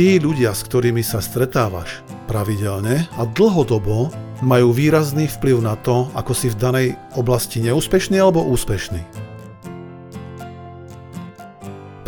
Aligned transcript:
tí 0.00 0.16
ľudia, 0.16 0.56
s 0.56 0.64
ktorými 0.64 1.04
sa 1.04 1.20
stretávaš 1.20 2.00
pravidelne 2.24 3.04
a 3.20 3.28
dlhodobo, 3.36 4.08
majú 4.40 4.72
výrazný 4.72 5.28
vplyv 5.28 5.60
na 5.60 5.76
to, 5.76 6.08
ako 6.16 6.32
si 6.32 6.48
v 6.48 6.56
danej 6.56 6.88
oblasti 7.20 7.60
neúspešný 7.60 8.16
alebo 8.16 8.40
úspešný. 8.48 8.96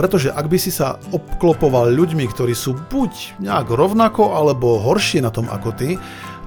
Pretože 0.01 0.33
ak 0.33 0.49
by 0.49 0.57
si 0.57 0.73
sa 0.73 0.97
obklopoval 1.13 1.93
ľuďmi, 1.93 2.25
ktorí 2.33 2.57
sú 2.57 2.73
buď 2.73 3.37
nejak 3.45 3.69
rovnako 3.69 4.41
alebo 4.41 4.81
horšie 4.81 5.21
na 5.21 5.29
tom 5.29 5.53
ako 5.53 5.77
ty, 5.77 6.01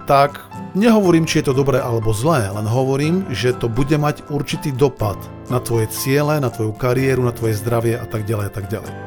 tak 0.09 0.41
nehovorím, 0.73 1.29
či 1.29 1.45
je 1.45 1.53
to 1.53 1.61
dobré 1.61 1.77
alebo 1.77 2.09
zlé, 2.09 2.49
len 2.49 2.65
hovorím, 2.65 3.21
že 3.29 3.53
to 3.53 3.69
bude 3.69 3.93
mať 3.93 4.33
určitý 4.33 4.73
dopad 4.73 5.21
na 5.53 5.61
tvoje 5.61 5.93
ciele, 5.93 6.41
na 6.41 6.49
tvoju 6.49 6.73
kariéru, 6.73 7.21
na 7.21 7.37
tvoje 7.37 7.53
zdravie 7.61 8.01
a 8.01 8.05
tak 8.09 8.25
ďalej 8.25 8.49
a 8.49 8.53
tak 8.57 8.65
ďalej. 8.65 9.04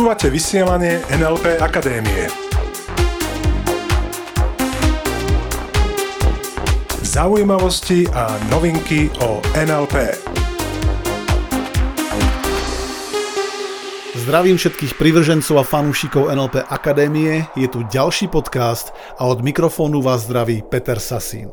Počúvate 0.00 0.32
vysielanie 0.32 1.04
NLP 1.12 1.60
Akadémie. 1.60 2.24
Zaujímavosti 7.04 8.08
a 8.08 8.32
novinky 8.48 9.12
o 9.20 9.44
NLP. 9.52 10.16
Zdravím 14.24 14.56
všetkých 14.56 14.96
privržencov 14.96 15.60
a 15.60 15.68
fanúšikov 15.68 16.32
NLP 16.32 16.64
Akadémie, 16.72 17.44
je 17.52 17.68
tu 17.68 17.84
ďalší 17.84 18.32
podcast 18.32 18.96
a 19.20 19.28
od 19.28 19.44
mikrofónu 19.44 20.00
vás 20.00 20.24
zdraví 20.24 20.64
Peter 20.64 20.96
Sasín. 20.96 21.52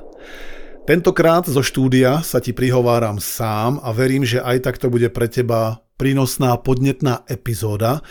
Tentokrát 0.87 1.43
zo 1.43 1.59
štúdia 1.59 2.23
sa 2.23 2.39
ti 2.39 2.55
prihováram 2.55 3.19
sám 3.19 3.83
a 3.83 3.91
verím, 3.91 4.23
že 4.23 4.39
aj 4.39 4.71
tak 4.71 4.79
to 4.79 4.87
bude 4.87 5.11
pre 5.11 5.27
teba 5.27 5.83
prínosná 5.97 6.55
podnetná 6.61 7.25
epizóda, 7.27 8.05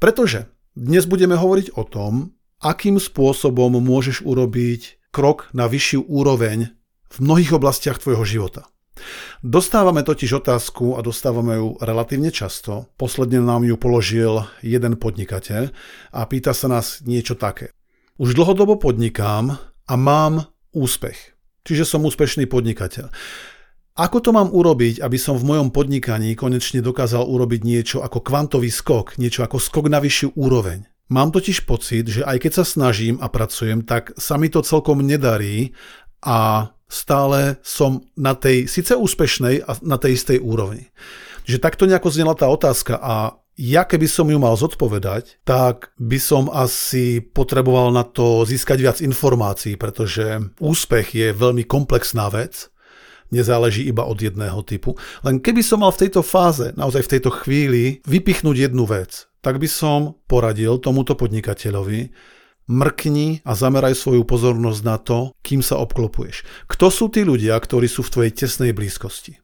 pretože 0.00 0.48
dnes 0.76 1.04
budeme 1.08 1.36
hovoriť 1.36 1.76
o 1.76 1.84
tom, 1.84 2.36
akým 2.60 2.96
spôsobom 2.96 3.76
môžeš 3.80 4.24
urobiť 4.24 5.12
krok 5.12 5.52
na 5.52 5.68
vyššiu 5.68 6.08
úroveň 6.08 6.72
v 7.12 7.16
mnohých 7.20 7.56
oblastiach 7.56 8.00
tvojho 8.00 8.24
života. 8.24 8.68
Dostávame 9.44 10.00
totiž 10.00 10.40
otázku 10.40 10.96
a 10.96 11.04
dostávame 11.04 11.60
ju 11.60 11.76
relatívne 11.84 12.32
často. 12.32 12.88
Posledne 12.96 13.44
nám 13.44 13.68
ju 13.68 13.76
položil 13.76 14.48
jeden 14.64 14.96
podnikateľ 14.96 15.68
a 16.16 16.20
pýta 16.24 16.56
sa 16.56 16.66
nás 16.72 17.04
niečo 17.04 17.36
také. 17.36 17.72
Už 18.16 18.32
dlhodobo 18.32 18.80
podnikám 18.80 19.60
a 19.84 19.94
mám 20.00 20.48
úspech. 20.72 21.36
Čiže 21.68 21.84
som 21.84 22.08
úspešný 22.08 22.48
podnikateľ. 22.48 23.12
Ako 23.96 24.20
to 24.20 24.28
mám 24.28 24.52
urobiť, 24.52 25.00
aby 25.00 25.16
som 25.16 25.40
v 25.40 25.56
mojom 25.56 25.72
podnikaní 25.72 26.36
konečne 26.36 26.84
dokázal 26.84 27.24
urobiť 27.24 27.64
niečo 27.64 27.98
ako 28.04 28.20
kvantový 28.20 28.68
skok, 28.68 29.16
niečo 29.16 29.40
ako 29.40 29.56
skok 29.56 29.88
na 29.88 30.04
vyššiu 30.04 30.36
úroveň? 30.36 30.84
Mám 31.08 31.32
totiž 31.32 31.64
pocit, 31.64 32.04
že 32.04 32.20
aj 32.20 32.44
keď 32.44 32.52
sa 32.60 32.64
snažím 32.68 33.16
a 33.24 33.32
pracujem, 33.32 33.88
tak 33.88 34.12
sa 34.20 34.36
mi 34.36 34.52
to 34.52 34.60
celkom 34.60 35.00
nedarí 35.00 35.72
a 36.20 36.68
stále 36.92 37.56
som 37.64 38.04
na 38.20 38.36
tej 38.36 38.68
síce 38.68 38.92
úspešnej 38.92 39.64
a 39.64 39.80
na 39.80 39.96
tej 39.96 40.20
istej 40.20 40.44
úrovni. 40.44 40.92
Že 41.48 41.64
takto 41.64 41.88
nejako 41.88 42.12
znela 42.12 42.36
tá 42.36 42.52
otázka 42.52 43.00
a 43.00 43.40
ja 43.56 43.88
keby 43.88 44.04
som 44.12 44.28
ju 44.28 44.36
mal 44.36 44.60
zodpovedať, 44.60 45.40
tak 45.48 45.96
by 45.96 46.20
som 46.20 46.52
asi 46.52 47.24
potreboval 47.24 47.88
na 47.96 48.04
to 48.04 48.44
získať 48.44 48.76
viac 48.76 48.98
informácií, 49.00 49.80
pretože 49.80 50.52
úspech 50.60 51.16
je 51.16 51.32
veľmi 51.32 51.64
komplexná 51.64 52.28
vec 52.28 52.68
nezáleží 53.30 53.86
iba 53.86 54.06
od 54.06 54.18
jedného 54.18 54.60
typu. 54.62 54.94
Len 55.22 55.42
keby 55.42 55.62
som 55.62 55.82
mal 55.82 55.92
v 55.94 56.06
tejto 56.06 56.22
fáze, 56.22 56.74
naozaj 56.74 57.06
v 57.06 57.12
tejto 57.18 57.30
chvíli, 57.30 58.00
vypichnúť 58.06 58.70
jednu 58.70 58.84
vec, 58.86 59.26
tak 59.42 59.58
by 59.62 59.68
som 59.70 60.18
poradil 60.26 60.78
tomuto 60.78 61.14
podnikateľovi, 61.14 62.10
mrkni 62.66 63.46
a 63.46 63.52
zameraj 63.54 63.94
svoju 63.94 64.26
pozornosť 64.26 64.80
na 64.82 64.96
to, 64.98 65.18
kým 65.46 65.62
sa 65.62 65.78
obklopuješ. 65.78 66.42
Kto 66.66 66.90
sú 66.90 67.06
tí 67.10 67.22
ľudia, 67.22 67.54
ktorí 67.54 67.86
sú 67.86 68.02
v 68.02 68.12
tvojej 68.12 68.32
tesnej 68.34 68.74
blízkosti? 68.74 69.38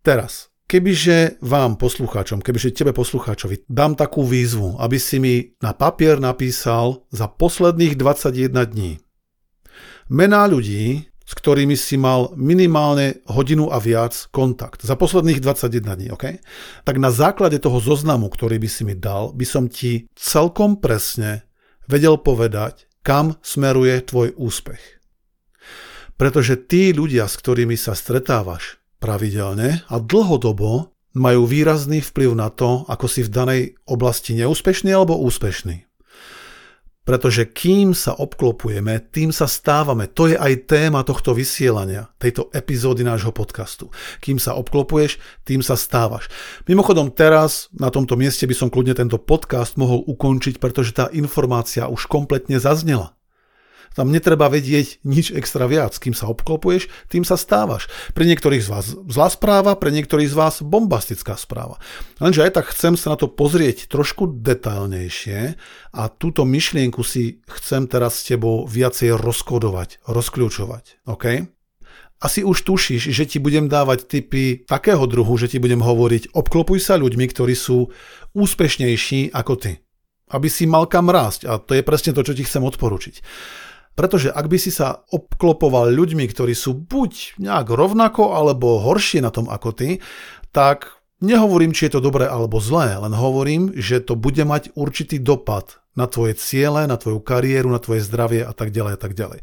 Teraz, 0.00 0.48
kebyže 0.64 1.44
vám 1.44 1.76
poslucháčom, 1.76 2.40
kebyže 2.40 2.72
tebe 2.72 2.96
poslucháčovi 2.96 3.68
dám 3.68 4.00
takú 4.00 4.24
výzvu, 4.24 4.80
aby 4.80 4.96
si 4.96 5.20
mi 5.20 5.34
na 5.60 5.76
papier 5.76 6.16
napísal 6.16 7.04
za 7.12 7.28
posledných 7.28 8.00
21 8.00 8.56
dní 8.64 8.92
mená 10.08 10.48
ľudí, 10.48 11.08
s 11.28 11.36
ktorými 11.36 11.76
si 11.76 12.00
mal 12.00 12.32
minimálne 12.40 13.20
hodinu 13.28 13.68
a 13.68 13.76
viac 13.76 14.16
kontakt 14.32 14.80
za 14.80 14.96
posledných 14.96 15.44
21 15.44 15.84
dní, 15.84 16.08
OK? 16.16 16.40
Tak 16.88 16.96
na 16.96 17.12
základe 17.12 17.60
toho 17.60 17.84
zoznamu, 17.84 18.32
ktorý 18.32 18.56
by 18.56 18.68
si 18.72 18.88
mi 18.88 18.96
dal, 18.96 19.36
by 19.36 19.44
som 19.44 19.68
ti 19.68 20.08
celkom 20.16 20.80
presne 20.80 21.44
vedel 21.84 22.16
povedať, 22.16 22.88
kam 23.04 23.36
smeruje 23.44 24.00
tvoj 24.08 24.40
úspech. 24.40 24.80
Pretože 26.16 26.64
tí 26.64 26.96
ľudia, 26.96 27.28
s 27.28 27.36
ktorými 27.36 27.76
sa 27.76 27.92
stretávaš 27.92 28.80
pravidelne 28.96 29.84
a 29.84 29.96
dlhodobo, 30.00 30.96
majú 31.16 31.44
výrazný 31.44 32.04
vplyv 32.04 32.30
na 32.36 32.48
to, 32.48 32.88
ako 32.88 33.06
si 33.08 33.24
v 33.24 33.32
danej 33.32 33.62
oblasti 33.84 34.36
neúspešný 34.36 34.92
alebo 34.92 35.16
úspešný. 35.20 35.87
Pretože 37.08 37.48
kým 37.48 37.96
sa 37.96 38.12
obklopujeme, 38.12 39.00
tým 39.08 39.32
sa 39.32 39.48
stávame. 39.48 40.12
To 40.12 40.28
je 40.28 40.36
aj 40.36 40.68
téma 40.68 41.00
tohto 41.08 41.32
vysielania, 41.32 42.12
tejto 42.20 42.52
epizódy 42.52 43.00
nášho 43.00 43.32
podcastu. 43.32 43.88
Kým 44.20 44.36
sa 44.36 44.52
obklopuješ, 44.60 45.16
tým 45.48 45.64
sa 45.64 45.72
stávaš. 45.72 46.28
Mimochodom 46.68 47.08
teraz 47.08 47.72
na 47.72 47.88
tomto 47.88 48.12
mieste 48.12 48.44
by 48.44 48.52
som 48.52 48.68
kľudne 48.68 48.92
tento 48.92 49.16
podcast 49.16 49.80
mohol 49.80 50.04
ukončiť, 50.04 50.60
pretože 50.60 50.92
tá 50.92 51.08
informácia 51.16 51.88
už 51.88 52.04
kompletne 52.12 52.60
zaznela. 52.60 53.17
Tam 53.96 54.12
netreba 54.12 54.48
vedieť 54.50 55.02
nič 55.04 55.32
extra 55.32 55.68
viac. 55.70 55.96
Kým 55.96 56.12
sa 56.16 56.28
obklopuješ, 56.30 56.88
tým 57.12 57.22
sa 57.22 57.38
stávaš. 57.38 57.86
Pre 58.12 58.24
niektorých 58.24 58.64
z 58.64 58.68
vás 58.68 58.86
zlá 58.94 59.28
správa, 59.32 59.78
pre 59.78 59.92
niektorých 59.94 60.30
z 60.30 60.36
vás 60.36 60.54
bombastická 60.64 61.38
správa. 61.38 61.80
Lenže 62.18 62.44
aj 62.44 62.52
tak 62.60 62.72
chcem 62.72 62.94
sa 62.94 63.14
na 63.14 63.16
to 63.18 63.26
pozrieť 63.30 63.88
trošku 63.90 64.40
detailnejšie 64.40 65.58
a 65.94 66.02
túto 66.12 66.42
myšlienku 66.44 67.00
si 67.06 67.40
chcem 67.48 67.90
teraz 67.90 68.22
s 68.22 68.32
tebou 68.34 68.68
viacej 68.68 69.16
rozkodovať, 69.18 70.04
rozkľúčovať. 70.06 71.08
OK? 71.08 71.24
Asi 72.18 72.42
už 72.42 72.66
tušíš, 72.66 73.14
že 73.14 73.30
ti 73.30 73.38
budem 73.38 73.70
dávať 73.70 74.10
tipy 74.10 74.66
takého 74.66 75.06
druhu, 75.06 75.38
že 75.38 75.46
ti 75.46 75.62
budem 75.62 75.78
hovoriť, 75.78 76.34
obklopuj 76.34 76.82
sa 76.82 76.98
ľuďmi, 76.98 77.30
ktorí 77.30 77.54
sú 77.54 77.94
úspešnejší 78.34 79.30
ako 79.30 79.54
ty. 79.54 79.72
Aby 80.26 80.50
si 80.50 80.66
mal 80.66 80.90
kam 80.90 81.14
rásť 81.14 81.46
a 81.46 81.62
to 81.62 81.78
je 81.78 81.86
presne 81.86 82.10
to, 82.10 82.26
čo 82.26 82.34
ti 82.34 82.42
chcem 82.42 82.66
odporučiť. 82.66 83.22
Pretože 83.98 84.30
ak 84.30 84.46
by 84.46 84.58
si 84.62 84.70
sa 84.70 85.02
obklopoval 85.10 85.90
ľuďmi, 85.90 86.22
ktorí 86.30 86.54
sú 86.54 86.78
buď 86.78 87.42
nejak 87.42 87.66
rovnako 87.66 88.38
alebo 88.38 88.78
horšie 88.78 89.18
na 89.18 89.34
tom 89.34 89.50
ako 89.50 89.74
ty, 89.74 89.98
tak 90.54 91.02
nehovorím, 91.18 91.74
či 91.74 91.90
je 91.90 91.98
to 91.98 92.06
dobré 92.06 92.30
alebo 92.30 92.62
zlé, 92.62 92.94
len 92.94 93.10
hovorím, 93.10 93.74
že 93.74 93.98
to 93.98 94.14
bude 94.14 94.38
mať 94.46 94.70
určitý 94.78 95.18
dopad 95.18 95.82
na 95.98 96.06
tvoje 96.06 96.38
ciele, 96.38 96.86
na 96.86 96.94
tvoju 96.94 97.18
kariéru, 97.18 97.74
na 97.74 97.82
tvoje 97.82 98.06
zdravie 98.06 98.46
a 98.46 98.54
tak 98.54 98.70
ďalej 98.70 98.92
a 98.94 99.00
tak 99.02 99.18
ďalej. 99.18 99.42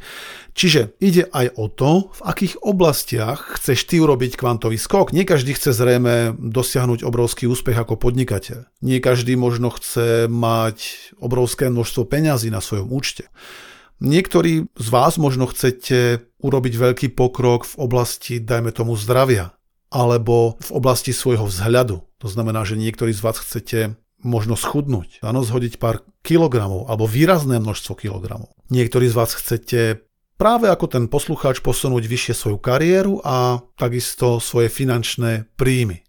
Čiže 0.55 0.95
ide 1.03 1.27
aj 1.27 1.51
o 1.59 1.67
to, 1.67 2.15
v 2.15 2.21
akých 2.23 2.63
oblastiach 2.63 3.59
chceš 3.59 3.83
ty 3.91 3.99
urobiť 3.99 4.39
kvantový 4.39 4.79
skok. 4.79 5.11
Nie 5.11 5.27
každý 5.27 5.51
chce 5.51 5.75
zrejme 5.75 6.31
dosiahnuť 6.39 7.03
obrovský 7.03 7.51
úspech 7.51 7.75
ako 7.75 7.99
podnikateľ. 7.99 8.71
Nie 8.79 9.03
každý 9.03 9.35
možno 9.35 9.67
chce 9.75 10.31
mať 10.31 11.11
obrovské 11.19 11.67
množstvo 11.67 12.07
peňazí 12.07 12.47
na 12.47 12.63
svojom 12.63 12.87
účte. 12.87 13.27
Niektorí 14.03 14.67
z 14.75 14.87
vás 14.91 15.15
možno 15.15 15.47
chcete 15.47 16.27
urobiť 16.43 16.73
veľký 16.75 17.07
pokrok 17.15 17.63
v 17.63 17.75
oblasti, 17.79 18.43
dajme 18.43 18.75
tomu, 18.75 18.99
zdravia 18.99 19.55
alebo 19.87 20.59
v 20.59 20.69
oblasti 20.75 21.15
svojho 21.15 21.47
vzhľadu. 21.47 22.03
To 22.19 22.27
znamená, 22.27 22.67
že 22.67 22.75
niektorí 22.75 23.15
z 23.15 23.23
vás 23.23 23.39
chcete 23.39 23.95
možno 24.19 24.59
schudnúť, 24.59 25.23
áno, 25.23 25.45
zhodiť 25.45 25.79
pár 25.79 26.03
kilogramov 26.25 26.91
alebo 26.91 27.07
výrazné 27.07 27.61
množstvo 27.61 27.95
kilogramov. 27.95 28.51
Niektorí 28.73 29.07
z 29.07 29.15
vás 29.15 29.31
chcete 29.31 30.03
práve 30.35 30.67
ako 30.67 30.91
ten 30.91 31.05
poslucháč 31.07 31.63
posunúť 31.63 32.03
vyššie 32.09 32.33
svoju 32.35 32.57
kariéru 32.59 33.23
a 33.23 33.63
takisto 33.79 34.43
svoje 34.43 34.67
finančné 34.67 35.47
príjmy. 35.55 36.03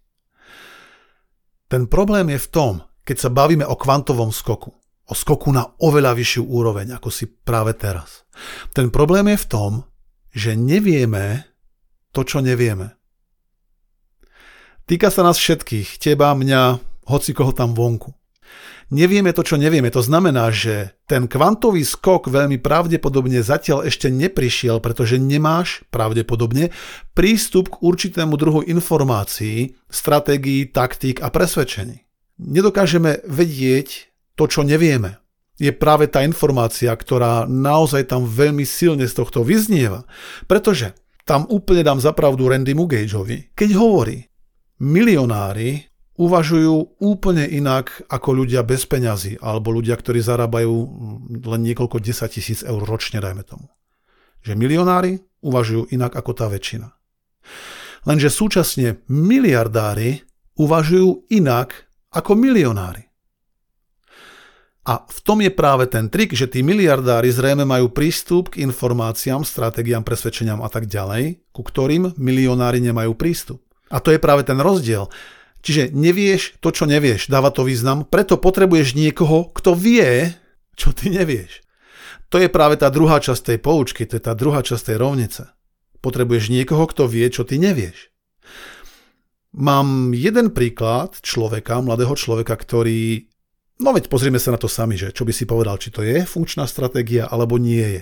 Ten 1.71 1.87
problém 1.87 2.35
je 2.35 2.39
v 2.43 2.51
tom, 2.51 2.73
keď 3.07 3.27
sa 3.27 3.29
bavíme 3.31 3.63
o 3.63 3.79
kvantovom 3.79 4.35
skoku 4.35 4.75
o 5.07 5.13
skoku 5.15 5.55
na 5.55 5.63
oveľa 5.79 6.13
vyššiu 6.13 6.43
úroveň, 6.43 6.99
ako 6.99 7.09
si 7.11 7.25
práve 7.27 7.71
teraz. 7.75 8.27
Ten 8.75 8.91
problém 8.91 9.31
je 9.31 9.39
v 9.39 9.49
tom, 9.49 9.71
že 10.35 10.53
nevieme 10.53 11.47
to, 12.11 12.27
čo 12.27 12.43
nevieme. 12.43 12.93
Týka 14.87 15.11
sa 15.11 15.23
nás 15.23 15.35
všetkých, 15.35 15.99
teba, 15.99 16.31
mňa, 16.31 16.79
hoci 17.11 17.35
koho 17.35 17.51
tam 17.51 17.75
vonku. 17.75 18.15
Nevieme 18.87 19.35
to, 19.35 19.43
čo 19.43 19.59
nevieme. 19.59 19.91
To 19.91 19.99
znamená, 19.99 20.47
že 20.47 20.95
ten 21.03 21.27
kvantový 21.27 21.83
skok 21.83 22.31
veľmi 22.31 22.55
pravdepodobne 22.63 23.43
zatiaľ 23.43 23.83
ešte 23.83 24.07
neprišiel, 24.07 24.79
pretože 24.79 25.19
nemáš 25.19 25.83
pravdepodobne 25.91 26.71
prístup 27.11 27.67
k 27.67 27.83
určitému 27.83 28.39
druhu 28.39 28.63
informácií, 28.63 29.75
stratégií, 29.91 30.71
taktík 30.71 31.19
a 31.19 31.27
presvedčení. 31.27 32.07
Nedokážeme 32.39 33.27
vedieť 33.27 34.07
to, 34.37 34.45
čo 34.45 34.61
nevieme. 34.61 35.17
Je 35.57 35.73
práve 35.73 36.05
tá 36.05 36.21
informácia, 36.21 36.93
ktorá 36.93 37.49
naozaj 37.49 38.13
tam 38.13 38.29
veľmi 38.29 38.61
silne 38.61 39.09
z 39.09 39.17
tohto 39.17 39.41
vyznieva. 39.41 40.05
Pretože 40.45 40.93
tam 41.25 41.49
úplne 41.49 41.81
dám 41.81 41.97
zapravdu 41.97 42.45
Randy 42.45 42.77
Mugageovi, 42.77 43.57
keď 43.57 43.69
hovorí, 43.73 44.21
milionári 44.77 45.89
uvažujú 46.17 47.01
úplne 47.01 47.45
inak 47.49 48.05
ako 48.09 48.45
ľudia 48.45 48.61
bez 48.61 48.85
peňazí 48.85 49.41
alebo 49.41 49.73
ľudia, 49.73 49.97
ktorí 49.97 50.21
zarábajú 50.21 50.73
len 51.45 51.61
niekoľko 51.65 51.97
desať 52.01 52.37
tisíc 52.37 52.61
eur 52.61 52.81
ročne, 52.85 53.17
dajme 53.17 53.41
tomu. 53.41 53.69
Že 54.45 54.53
milionári 54.57 55.17
uvažujú 55.41 55.89
inak 55.93 56.13
ako 56.13 56.31
tá 56.37 56.45
väčšina. 56.49 56.89
Lenže 58.05 58.29
súčasne 58.29 59.01
miliardári 59.09 60.21
uvažujú 60.57 61.29
inak 61.33 61.89
ako 62.13 62.33
milionári. 62.33 63.06
A 64.87 65.03
v 65.03 65.19
tom 65.19 65.43
je 65.43 65.51
práve 65.51 65.83
ten 65.91 66.07
trik, 66.07 66.31
že 66.31 66.47
tí 66.47 66.63
miliardári 66.63 67.27
zrejme 67.27 67.67
majú 67.67 67.91
prístup 67.91 68.55
k 68.55 68.63
informáciám, 68.63 69.43
stratégiám, 69.43 70.07
presvedčeniam 70.07 70.63
a 70.63 70.71
tak 70.71 70.87
ďalej, 70.87 71.43
ku 71.51 71.59
ktorým 71.59 72.15
milionári 72.15 72.79
nemajú 72.79 73.11
prístup. 73.19 73.59
A 73.91 73.99
to 73.99 74.15
je 74.15 74.19
práve 74.23 74.47
ten 74.47 74.55
rozdiel. 74.55 75.11
Čiže 75.59 75.91
nevieš 75.91 76.63
to, 76.63 76.71
čo 76.71 76.87
nevieš, 76.87 77.27
dáva 77.27 77.51
to 77.51 77.67
význam, 77.67 78.07
preto 78.07 78.39
potrebuješ 78.39 78.95
niekoho, 78.95 79.51
kto 79.51 79.75
vie, 79.75 80.31
čo 80.79 80.95
ty 80.95 81.11
nevieš. 81.11 81.67
To 82.31 82.39
je 82.39 82.47
práve 82.47 82.79
tá 82.79 82.87
druhá 82.87 83.19
časť 83.19 83.55
tej 83.55 83.59
poučky, 83.59 84.07
to 84.07 84.15
je 84.15 84.23
tá 84.23 84.31
druhá 84.39 84.63
časť 84.63 84.95
tej 84.95 84.97
rovnice. 85.03 85.51
Potrebuješ 85.99 86.47
niekoho, 86.47 86.87
kto 86.87 87.11
vie, 87.11 87.27
čo 87.27 87.43
ty 87.43 87.59
nevieš. 87.59 88.15
Mám 89.51 90.15
jeden 90.15 90.55
príklad 90.55 91.19
človeka, 91.19 91.83
mladého 91.83 92.15
človeka, 92.15 92.55
ktorý... 92.55 93.27
No 93.77 93.93
veď 93.93 94.09
pozrieme 94.09 94.41
sa 94.41 94.53
na 94.53 94.59
to 94.59 94.65
sami, 94.65 94.97
že 94.97 95.13
čo 95.13 95.21
by 95.21 95.33
si 95.33 95.45
povedal, 95.45 95.77
či 95.77 95.93
to 95.93 96.01
je 96.01 96.25
funkčná 96.25 96.65
stratégia, 96.65 97.29
alebo 97.29 97.61
nie 97.61 98.01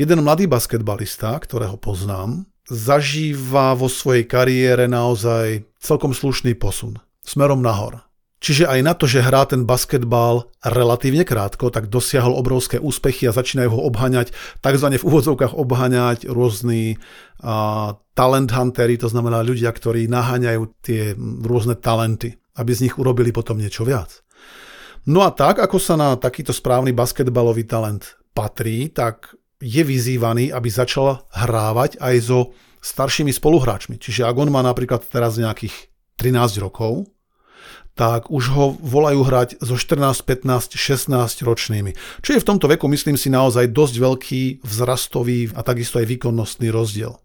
Jeden 0.00 0.24
mladý 0.24 0.48
basketbalista, 0.48 1.36
ktorého 1.36 1.76
poznám, 1.76 2.48
zažíva 2.64 3.76
vo 3.76 3.92
svojej 3.92 4.24
kariére 4.24 4.88
naozaj 4.88 5.68
celkom 5.76 6.16
slušný 6.16 6.56
posun 6.56 6.96
smerom 7.20 7.60
nahor. 7.60 8.00
Čiže 8.42 8.66
aj 8.66 8.80
na 8.82 8.96
to, 8.98 9.06
že 9.06 9.22
hrá 9.22 9.46
ten 9.46 9.62
basketbal 9.62 10.50
relatívne 10.66 11.22
krátko, 11.22 11.70
tak 11.70 11.86
dosiahol 11.86 12.34
obrovské 12.34 12.82
úspechy 12.82 13.30
a 13.30 13.36
začínajú 13.36 13.70
ho 13.70 13.80
obhaňať, 13.86 14.34
takzvané 14.58 14.98
v 14.98 15.06
úvodzovkách 15.06 15.54
obhaňať 15.54 16.26
rôzni 16.26 16.98
uh, 16.98 17.94
talent 18.18 18.50
huntery, 18.50 18.98
to 18.98 19.06
znamená 19.06 19.46
ľudia, 19.46 19.70
ktorí 19.70 20.10
naháňajú 20.10 20.62
tie 20.82 21.14
rôzne 21.46 21.78
talenty, 21.78 22.34
aby 22.58 22.70
z 22.74 22.90
nich 22.90 22.98
urobili 22.98 23.30
potom 23.30 23.62
niečo 23.62 23.86
viac. 23.86 24.26
No 25.02 25.26
a 25.26 25.34
tak, 25.34 25.58
ako 25.58 25.82
sa 25.82 25.98
na 25.98 26.14
takýto 26.14 26.54
správny 26.54 26.94
basketbalový 26.94 27.66
talent 27.66 28.14
patrí, 28.38 28.86
tak 28.86 29.34
je 29.58 29.82
vyzývaný, 29.82 30.54
aby 30.54 30.70
začal 30.70 31.26
hrávať 31.34 31.98
aj 31.98 32.14
so 32.22 32.54
staršími 32.82 33.34
spoluhráčmi. 33.34 33.98
Čiže 33.98 34.26
ak 34.26 34.36
on 34.38 34.54
má 34.54 34.62
napríklad 34.62 35.02
teraz 35.06 35.38
nejakých 35.38 35.90
13 36.22 36.62
rokov, 36.62 37.10
tak 37.98 38.30
už 38.30 38.44
ho 38.54 38.64
volajú 38.78 39.26
hrať 39.26 39.58
so 39.58 39.74
14, 39.74 40.22
15, 40.22 40.78
16 40.78 41.46
ročnými. 41.46 41.92
Čo 42.22 42.38
je 42.38 42.42
v 42.42 42.48
tomto 42.48 42.70
veku, 42.70 42.86
myslím 42.86 43.18
si, 43.18 43.26
naozaj 43.26 43.74
dosť 43.74 43.94
veľký 43.98 44.42
vzrastový 44.62 45.52
a 45.52 45.66
takisto 45.66 45.98
aj 45.98 46.08
výkonnostný 46.08 46.70
rozdiel. 46.70 47.18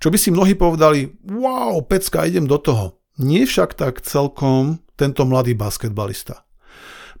Čo 0.00 0.08
by 0.08 0.16
si 0.16 0.28
mnohí 0.32 0.56
povedali, 0.56 1.12
wow, 1.24 1.80
pecka, 1.84 2.24
idem 2.24 2.44
do 2.44 2.56
toho. 2.56 3.00
Nie 3.20 3.44
však 3.44 3.76
tak 3.76 4.00
celkom 4.00 4.80
tento 4.96 5.24
mladý 5.28 5.52
basketbalista. 5.52 6.48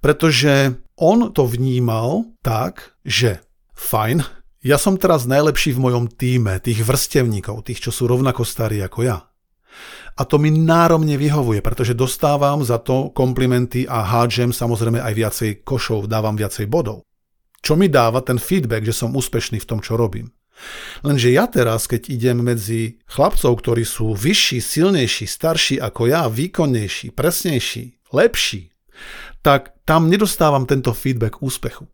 Pretože 0.00 0.80
on 0.96 1.32
to 1.32 1.44
vnímal 1.44 2.24
tak, 2.40 2.96
že 3.04 3.44
fajn, 3.76 4.24
ja 4.60 4.76
som 4.76 5.00
teraz 5.00 5.24
najlepší 5.24 5.72
v 5.72 5.82
mojom 5.88 6.04
týme, 6.08 6.60
tých 6.60 6.84
vrstevníkov, 6.84 7.64
tých, 7.64 7.88
čo 7.88 7.90
sú 7.92 8.04
rovnako 8.04 8.44
starí 8.44 8.84
ako 8.84 9.00
ja. 9.08 9.24
A 10.20 10.22
to 10.28 10.36
mi 10.36 10.52
náromne 10.52 11.16
vyhovuje, 11.16 11.64
pretože 11.64 11.96
dostávam 11.96 12.60
za 12.60 12.76
to 12.76 13.08
komplimenty 13.16 13.88
a 13.88 14.04
hádžem 14.04 14.52
samozrejme 14.52 15.00
aj 15.00 15.14
viacej 15.16 15.50
košov, 15.64 16.12
dávam 16.12 16.36
viacej 16.36 16.68
bodov. 16.68 17.08
Čo 17.64 17.76
mi 17.76 17.88
dáva 17.88 18.20
ten 18.20 18.36
feedback, 18.36 18.84
že 18.84 18.92
som 18.92 19.16
úspešný 19.16 19.64
v 19.64 19.68
tom, 19.68 19.80
čo 19.80 19.96
robím. 19.96 20.28
Lenže 21.00 21.32
ja 21.32 21.48
teraz, 21.48 21.88
keď 21.88 22.12
idem 22.12 22.44
medzi 22.44 23.00
chlapcov, 23.08 23.64
ktorí 23.64 23.84
sú 23.88 24.12
vyšší, 24.12 24.60
silnejší, 24.60 25.24
starší 25.24 25.80
ako 25.80 26.12
ja, 26.12 26.28
výkonnejší, 26.28 27.16
presnejší, 27.16 28.12
lepší, 28.12 28.68
tak 29.40 29.72
tam 29.88 30.12
nedostávam 30.12 30.68
tento 30.68 30.92
feedback 30.92 31.40
úspechu. 31.40 31.88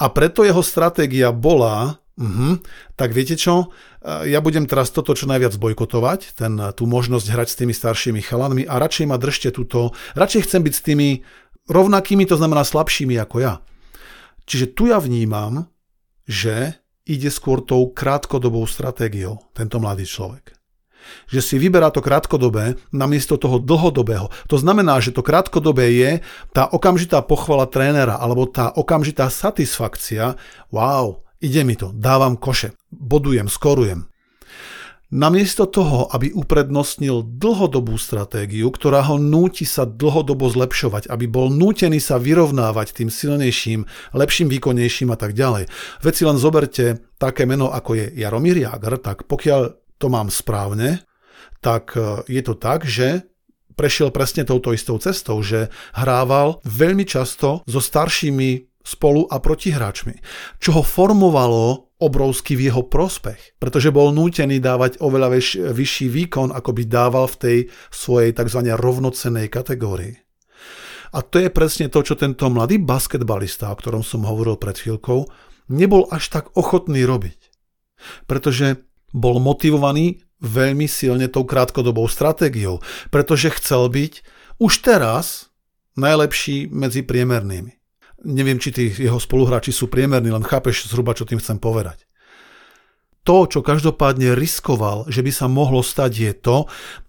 A 0.00 0.08
preto 0.08 0.42
jeho 0.42 0.64
stratégia 0.64 1.28
bola, 1.28 2.00
uh-huh, 2.16 2.56
tak 2.96 3.12
viete 3.12 3.36
čo, 3.36 3.68
ja 4.04 4.40
budem 4.40 4.64
teraz 4.64 4.88
toto 4.88 5.12
čo 5.12 5.28
najviac 5.28 5.52
bojkotovať, 5.60 6.40
ten, 6.40 6.56
tú 6.72 6.88
možnosť 6.88 7.26
hrať 7.28 7.48
s 7.52 7.58
tými 7.60 7.74
staršími 7.76 8.20
chalanmi 8.24 8.64
a 8.64 8.80
radšej 8.80 9.06
ma 9.06 9.20
držte 9.20 9.52
túto, 9.52 9.92
radšej 10.16 10.48
chcem 10.48 10.64
byť 10.64 10.74
s 10.74 10.84
tými 10.84 11.08
rovnakými, 11.68 12.24
to 12.24 12.40
znamená 12.40 12.64
slabšími 12.64 13.20
ako 13.20 13.36
ja. 13.44 13.54
Čiže 14.48 14.72
tu 14.72 14.88
ja 14.88 14.96
vnímam, 14.98 15.68
že 16.24 16.80
ide 17.04 17.28
skôr 17.28 17.60
tou 17.60 17.92
krátkodobou 17.92 18.64
stratégiou 18.64 19.52
tento 19.52 19.76
mladý 19.76 20.08
človek 20.08 20.59
že 21.28 21.40
si 21.40 21.56
vyberá 21.56 21.90
to 21.90 22.04
krátkodobé 22.04 22.78
namiesto 22.90 23.36
toho 23.36 23.58
dlhodobého. 23.62 24.28
To 24.48 24.56
znamená, 24.56 24.98
že 24.98 25.14
to 25.14 25.24
krátkodobé 25.24 25.86
je 25.94 26.10
tá 26.54 26.66
okamžitá 26.68 27.22
pochvala 27.24 27.66
trénera 27.68 28.18
alebo 28.18 28.48
tá 28.48 28.72
okamžitá 28.74 29.30
satisfakcia, 29.30 30.36
wow, 30.74 31.22
ide 31.40 31.62
mi 31.64 31.74
to, 31.74 31.90
dávam 31.96 32.36
koše, 32.36 32.76
bodujem, 32.92 33.48
skorujem. 33.48 34.10
Namiesto 35.10 35.66
toho, 35.66 36.06
aby 36.14 36.30
uprednostnil 36.30 37.26
dlhodobú 37.26 37.98
stratégiu, 37.98 38.70
ktorá 38.70 39.02
ho 39.10 39.18
núti 39.18 39.66
sa 39.66 39.82
dlhodobo 39.82 40.46
zlepšovať, 40.46 41.10
aby 41.10 41.26
bol 41.26 41.50
nútený 41.50 41.98
sa 41.98 42.14
vyrovnávať 42.14 42.94
tým 42.94 43.10
silnejším, 43.10 43.90
lepším, 44.14 44.46
výkonnejším 44.46 45.10
a 45.10 45.18
tak 45.18 45.34
ďalej. 45.34 45.66
Veď 46.06 46.14
si 46.14 46.22
len 46.22 46.38
zoberte 46.38 47.02
také 47.18 47.42
meno, 47.42 47.74
ako 47.74 47.98
je 47.98 48.06
Jaromír 48.22 48.62
Jagr, 48.62 49.02
tak 49.02 49.26
pokiaľ 49.26 49.79
to 50.00 50.08
mám 50.08 50.32
správne, 50.32 51.04
tak 51.60 51.92
e, 51.94 52.24
je 52.24 52.40
to 52.40 52.56
tak, 52.56 52.88
že 52.88 53.28
prešiel 53.76 54.08
presne 54.08 54.48
touto 54.48 54.72
istou 54.72 54.96
cestou, 54.96 55.40
že 55.44 55.68
hrával 55.92 56.64
veľmi 56.64 57.04
často 57.04 57.60
so 57.68 57.80
staršími 57.80 58.68
spolu 58.80 59.28
a 59.28 59.36
protihráčmi, 59.38 60.16
čo 60.56 60.80
ho 60.80 60.82
formovalo 60.82 61.92
obrovský 62.00 62.56
v 62.56 62.72
jeho 62.72 62.88
prospech, 62.88 63.60
pretože 63.60 63.92
bol 63.92 64.08
nútený 64.08 64.56
dávať 64.56 65.04
oveľa 65.04 65.36
vyš, 65.36 65.48
vyšší 65.76 66.06
výkon, 66.08 66.48
ako 66.48 66.70
by 66.72 66.82
dával 66.88 67.28
v 67.28 67.36
tej 67.36 67.58
svojej 67.92 68.32
tzv. 68.32 68.72
rovnocenej 68.72 69.52
kategórii. 69.52 70.16
A 71.12 71.20
to 71.20 71.42
je 71.42 71.52
presne 71.52 71.92
to, 71.92 72.00
čo 72.00 72.16
tento 72.16 72.48
mladý 72.48 72.80
basketbalista, 72.80 73.68
o 73.68 73.76
ktorom 73.76 74.00
som 74.00 74.24
hovoril 74.24 74.56
pred 74.56 74.80
chvíľkou, 74.80 75.28
nebol 75.68 76.08
až 76.08 76.32
tak 76.32 76.54
ochotný 76.56 77.04
robiť. 77.04 77.52
Pretože 78.24 78.89
bol 79.10 79.42
motivovaný 79.42 80.22
veľmi 80.40 80.88
silne 80.88 81.28
tou 81.28 81.44
krátkodobou 81.44 82.08
stratégiou, 82.08 82.80
pretože 83.12 83.52
chcel 83.60 83.92
byť 83.92 84.12
už 84.60 84.72
teraz 84.80 85.52
najlepší 85.96 86.72
medzi 86.72 87.04
priemernými. 87.04 87.76
Neviem, 88.24 88.60
či 88.60 88.72
tí 88.72 88.84
jeho 88.92 89.16
spoluhráči 89.16 89.72
sú 89.72 89.88
priemerní, 89.88 90.28
len 90.28 90.44
chápeš 90.44 90.88
zhruba, 90.92 91.16
čo 91.16 91.24
tým 91.24 91.40
chcem 91.40 91.56
povedať. 91.56 92.04
To, 93.24 93.44
čo 93.44 93.60
každopádne 93.60 94.32
riskoval, 94.32 95.08
že 95.12 95.20
by 95.20 95.32
sa 95.32 95.46
mohlo 95.48 95.84
stať, 95.84 96.12
je 96.16 96.32
to, 96.32 96.58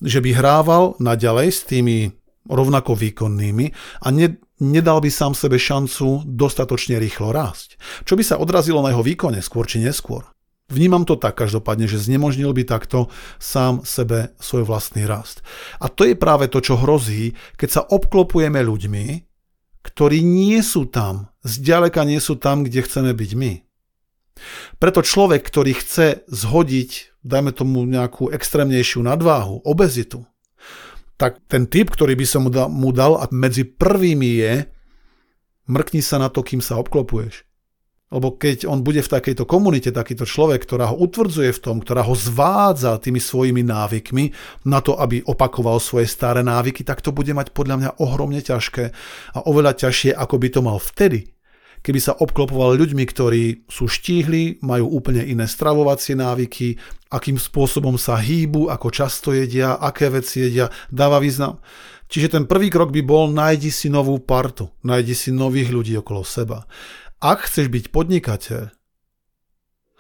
že 0.04 0.20
by 0.20 0.36
hrával 0.36 1.00
naďalej 1.00 1.48
s 1.56 1.62
tými 1.64 2.12
rovnako 2.52 3.00
výkonnými 3.00 3.72
a 4.04 4.08
ne, 4.12 4.36
nedal 4.60 5.00
by 5.00 5.08
sám 5.08 5.32
sebe 5.32 5.56
šancu 5.56 6.28
dostatočne 6.28 7.00
rýchlo 7.00 7.32
rásť. 7.32 7.80
Čo 8.04 8.20
by 8.20 8.24
sa 8.28 8.40
odrazilo 8.40 8.84
na 8.84 8.92
jeho 8.92 9.04
výkone 9.04 9.40
skôr 9.40 9.64
či 9.64 9.80
neskôr. 9.80 10.28
Vnímam 10.72 11.04
to 11.04 11.20
tak 11.20 11.36
každopádne, 11.36 11.86
že 11.86 12.00
znemožnil 12.00 12.56
by 12.56 12.64
takto 12.64 13.12
sám 13.44 13.84
sebe 13.84 14.32
svoj 14.40 14.64
vlastný 14.64 15.04
rast. 15.04 15.44
A 15.84 15.92
to 15.92 16.08
je 16.08 16.16
práve 16.16 16.48
to, 16.48 16.64
čo 16.64 16.80
hrozí, 16.80 17.36
keď 17.60 17.70
sa 17.70 17.82
obklopujeme 17.84 18.64
ľuďmi, 18.64 19.06
ktorí 19.84 20.24
nie 20.24 20.64
sú 20.64 20.88
tam, 20.88 21.28
zďaleka 21.44 22.08
nie 22.08 22.24
sú 22.24 22.40
tam, 22.40 22.64
kde 22.64 22.88
chceme 22.88 23.12
byť 23.12 23.32
my. 23.36 23.54
Preto 24.80 25.04
človek, 25.04 25.44
ktorý 25.44 25.76
chce 25.76 26.24
zhodiť, 26.32 27.22
dajme 27.22 27.52
tomu 27.52 27.84
nejakú 27.86 28.32
extrémnejšiu 28.32 29.04
nadváhu, 29.06 29.62
obezitu, 29.68 30.26
tak 31.20 31.38
ten 31.46 31.70
typ, 31.70 31.94
ktorý 31.94 32.18
by 32.18 32.26
som 32.26 32.50
mu 32.50 32.90
dal 32.90 33.20
a 33.20 33.30
medzi 33.30 33.62
prvými 33.68 34.30
je 34.42 34.54
mrkni 35.70 36.02
sa 36.02 36.18
na 36.18 36.34
to, 36.34 36.42
kým 36.42 36.64
sa 36.64 36.82
obklopuješ. 36.82 37.46
Lebo 38.12 38.36
keď 38.36 38.68
on 38.68 38.84
bude 38.84 39.00
v 39.00 39.08
takejto 39.08 39.48
komunite, 39.48 39.96
takýto 39.96 40.28
človek, 40.28 40.68
ktorá 40.68 40.92
ho 40.92 41.00
utvrdzuje 41.00 41.56
v 41.56 41.64
tom, 41.64 41.80
ktorá 41.80 42.04
ho 42.04 42.12
zvádza 42.12 43.00
tými 43.00 43.24
svojimi 43.24 43.64
návykmi 43.64 44.36
na 44.68 44.84
to, 44.84 45.00
aby 45.00 45.24
opakoval 45.24 45.80
svoje 45.80 46.12
staré 46.12 46.44
návyky, 46.44 46.84
tak 46.84 47.00
to 47.00 47.16
bude 47.16 47.32
mať 47.32 47.56
podľa 47.56 47.76
mňa 47.80 47.90
ohromne 48.04 48.44
ťažké 48.44 48.92
a 49.32 49.40
oveľa 49.48 49.80
ťažšie, 49.80 50.12
ako 50.12 50.36
by 50.44 50.48
to 50.52 50.60
mal 50.60 50.76
vtedy, 50.76 51.32
keby 51.82 52.00
sa 52.04 52.14
obklopoval 52.20 52.76
ľuďmi, 52.78 53.04
ktorí 53.08 53.44
sú 53.72 53.88
štíhli, 53.88 54.60
majú 54.60 54.92
úplne 54.92 55.24
iné 55.24 55.48
stravovacie 55.48 56.14
návyky, 56.20 56.78
akým 57.16 57.40
spôsobom 57.40 57.96
sa 57.96 58.20
hýbu, 58.20 58.68
ako 58.68 58.88
často 58.92 59.32
jedia, 59.32 59.80
aké 59.80 60.12
veci 60.12 60.52
jedia, 60.52 60.68
dáva 60.92 61.18
význam. 61.18 61.64
Čiže 62.12 62.36
ten 62.36 62.44
prvý 62.44 62.68
krok 62.68 62.92
by 62.92 63.02
bol 63.08 63.32
nájdi 63.32 63.72
si 63.72 63.88
novú 63.88 64.20
partu, 64.20 64.68
nájdi 64.84 65.16
si 65.16 65.30
nových 65.32 65.72
ľudí 65.72 65.96
okolo 65.96 66.28
seba. 66.28 66.68
Ak 67.22 67.46
chceš 67.46 67.70
byť 67.70 67.94
podnikateľ, 67.94 68.74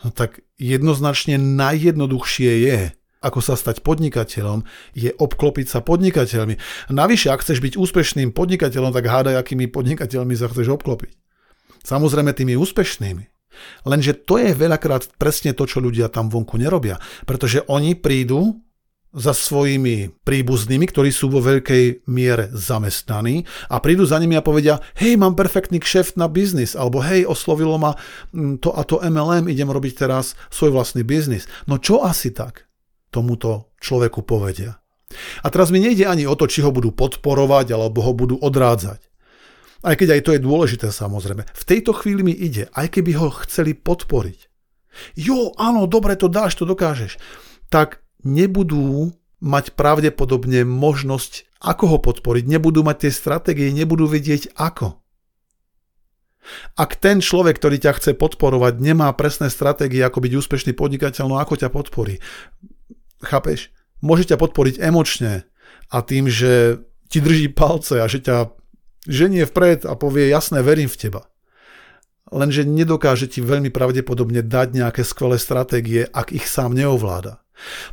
no 0.02 0.10
tak 0.10 0.42
jednoznačne 0.58 1.38
najjednoduchšie 1.38 2.52
je, 2.66 2.80
ako 3.22 3.40
sa 3.46 3.54
stať 3.54 3.86
podnikateľom, 3.86 4.66
je 4.98 5.14
obklopiť 5.14 5.70
sa 5.70 5.86
podnikateľmi. 5.86 6.58
Navyše, 6.90 7.30
ak 7.30 7.46
chceš 7.46 7.62
byť 7.62 7.78
úspešným 7.78 8.34
podnikateľom, 8.34 8.90
tak 8.90 9.06
hádaj, 9.06 9.38
akými 9.38 9.70
podnikateľmi 9.70 10.34
sa 10.34 10.50
chceš 10.50 10.74
obklopiť. 10.74 11.14
Samozrejme 11.86 12.34
tými 12.34 12.58
úspešnými. 12.58 13.30
Lenže 13.86 14.18
to 14.26 14.42
je 14.42 14.58
veľakrát 14.58 15.14
presne 15.22 15.54
to, 15.54 15.70
čo 15.70 15.78
ľudia 15.78 16.10
tam 16.10 16.34
vonku 16.34 16.58
nerobia. 16.58 16.98
Pretože 17.30 17.62
oni 17.70 17.94
prídu 17.94 18.58
za 19.12 19.36
svojimi 19.36 20.24
príbuznými, 20.24 20.88
ktorí 20.88 21.12
sú 21.12 21.28
vo 21.28 21.44
veľkej 21.44 22.08
miere 22.08 22.48
zamestnaní 22.56 23.44
a 23.68 23.84
prídu 23.84 24.08
za 24.08 24.16
nimi 24.16 24.40
a 24.40 24.46
povedia, 24.46 24.80
hej, 24.96 25.20
mám 25.20 25.36
perfektný 25.36 25.84
kšeft 25.84 26.16
na 26.16 26.32
biznis, 26.32 26.80
alebo 26.80 27.04
hej, 27.04 27.28
oslovilo 27.28 27.76
ma 27.76 28.00
mm, 28.32 28.64
to 28.64 28.72
a 28.72 28.88
to 28.88 29.04
MLM, 29.04 29.52
idem 29.52 29.68
robiť 29.68 30.08
teraz 30.08 30.40
svoj 30.48 30.72
vlastný 30.72 31.04
biznis. 31.04 31.44
No 31.68 31.76
čo 31.76 32.08
asi 32.08 32.32
tak 32.32 32.72
tomuto 33.12 33.76
človeku 33.84 34.24
povedia? 34.24 34.80
A 35.44 35.52
teraz 35.52 35.76
mi 35.76 35.84
nejde 35.84 36.08
ani 36.08 36.24
o 36.24 36.40
to, 36.40 36.48
či 36.48 36.64
ho 36.64 36.72
budú 36.72 36.96
podporovať, 36.96 37.76
alebo 37.76 38.00
ho 38.00 38.16
budú 38.16 38.40
odrádzať. 38.40 39.12
Aj 39.82 39.96
keď 39.98 40.16
aj 40.16 40.22
to 40.24 40.32
je 40.38 40.46
dôležité 40.46 40.88
samozrejme. 40.94 41.44
V 41.44 41.64
tejto 41.68 41.92
chvíli 41.92 42.22
mi 42.24 42.32
ide, 42.32 42.72
aj 42.72 42.96
keby 42.96 43.18
ho 43.18 43.28
chceli 43.44 43.76
podporiť. 43.76 44.48
Jo, 45.20 45.56
áno, 45.58 45.84
dobre 45.90 46.16
to 46.16 46.32
dáš, 46.32 46.60
to 46.60 46.64
dokážeš. 46.64 47.18
Tak 47.72 48.01
nebudú 48.24 49.16
mať 49.42 49.74
pravdepodobne 49.74 50.62
možnosť, 50.64 51.50
ako 51.62 51.86
ho 51.94 51.98
podporiť, 51.98 52.46
nebudú 52.46 52.86
mať 52.86 53.08
tie 53.08 53.12
stratégie, 53.14 53.74
nebudú 53.74 54.06
vedieť 54.06 54.54
ako. 54.54 55.02
Ak 56.74 56.98
ten 56.98 57.22
človek, 57.22 57.62
ktorý 57.62 57.78
ťa 57.78 58.02
chce 58.02 58.12
podporovať, 58.18 58.82
nemá 58.82 59.10
presné 59.14 59.54
stratégie, 59.54 60.02
ako 60.02 60.26
byť 60.26 60.34
úspešný 60.42 60.74
podnikateľ, 60.74 61.26
no 61.30 61.38
ako 61.38 61.54
ťa 61.58 61.70
podporí? 61.70 62.18
Chápeš? 63.22 63.70
Môže 64.02 64.34
ťa 64.34 64.42
podporiť 64.42 64.82
emočne 64.82 65.46
a 65.94 65.98
tým, 66.02 66.26
že 66.26 66.82
ti 67.14 67.22
drží 67.22 67.54
palce 67.54 68.02
a 68.02 68.10
že 68.10 68.26
ťa 68.26 68.58
ženie 69.06 69.46
vpred 69.46 69.86
a 69.86 69.94
povie 69.94 70.34
jasné, 70.34 70.66
verím 70.66 70.90
v 70.90 70.98
teba. 70.98 71.22
Lenže 72.32 72.64
nedokáže 72.64 73.28
ti 73.28 73.44
veľmi 73.44 73.70
pravdepodobne 73.70 74.42
dať 74.42 74.68
nejaké 74.74 75.02
skvelé 75.04 75.36
stratégie, 75.38 76.08
ak 76.08 76.32
ich 76.32 76.48
sám 76.48 76.74
neovláda. 76.74 77.44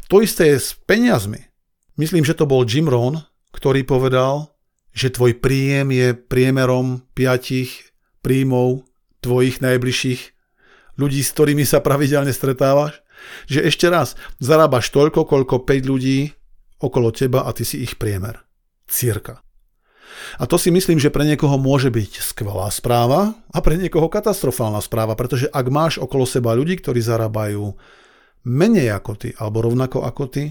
To 0.09 0.21
isté 0.25 0.55
je 0.55 0.59
s 0.59 0.69
peniazmi. 0.87 1.49
Myslím, 1.99 2.23
že 2.23 2.37
to 2.39 2.47
bol 2.47 2.63
Jim 2.63 2.87
Rohn, 2.87 3.21
ktorý 3.51 3.83
povedal, 3.83 4.55
že 4.95 5.15
tvoj 5.15 5.39
príjem 5.39 5.95
je 5.95 6.09
priemerom 6.15 7.03
piatich 7.15 7.95
príjmov 8.23 8.87
tvojich 9.23 9.59
najbližších 9.63 10.21
ľudí, 10.99 11.21
s 11.23 11.35
ktorými 11.35 11.63
sa 11.67 11.83
pravidelne 11.83 12.35
stretávaš. 12.35 13.03
Že 13.51 13.67
ešte 13.67 13.87
raz, 13.91 14.15
zarábaš 14.39 14.95
toľko, 14.95 15.27
koľko 15.27 15.67
5 15.67 15.91
ľudí 15.91 16.35
okolo 16.79 17.11
teba 17.11 17.47
a 17.47 17.51
ty 17.51 17.67
si 17.67 17.83
ich 17.83 17.99
priemer. 17.99 18.47
Cirka. 18.87 19.43
A 20.39 20.47
to 20.47 20.59
si 20.59 20.71
myslím, 20.71 20.99
že 20.99 21.13
pre 21.13 21.27
niekoho 21.27 21.59
môže 21.59 21.91
byť 21.91 22.23
skvelá 22.23 22.71
správa 22.71 23.35
a 23.51 23.59
pre 23.59 23.79
niekoho 23.79 24.07
katastrofálna 24.11 24.83
správa, 24.83 25.15
pretože 25.15 25.51
ak 25.51 25.67
máš 25.71 25.95
okolo 25.99 26.25
seba 26.27 26.55
ľudí, 26.55 26.79
ktorí 26.79 27.03
zarábajú 27.03 27.75
menej 28.47 28.93
ako 28.95 29.13
ty, 29.17 29.29
alebo 29.39 29.65
rovnako 29.65 30.05
ako 30.05 30.25
ty. 30.31 30.45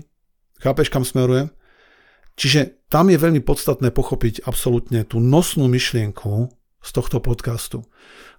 Chápeš, 0.58 0.90
kam 0.90 1.06
smerujem? 1.06 1.54
Čiže 2.38 2.86
tam 2.88 3.10
je 3.10 3.18
veľmi 3.18 3.42
podstatné 3.42 3.90
pochopiť 3.90 4.46
absolútne 4.46 5.02
tú 5.06 5.18
nosnú 5.18 5.66
myšlienku 5.66 6.54
z 6.82 6.90
tohto 6.94 7.18
podcastu. 7.20 7.84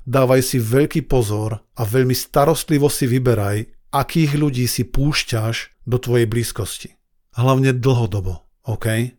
Dávaj 0.06 0.40
si 0.40 0.58
veľký 0.62 1.04
pozor 1.10 1.60
a 1.76 1.82
veľmi 1.82 2.14
starostlivo 2.14 2.86
si 2.88 3.10
vyberaj, 3.10 3.90
akých 3.92 4.32
ľudí 4.38 4.64
si 4.70 4.86
púšťaš 4.86 5.84
do 5.84 5.98
tvojej 5.98 6.30
blízkosti. 6.30 6.94
Hlavne 7.36 7.76
dlhodobo, 7.76 8.46
OK? 8.64 9.18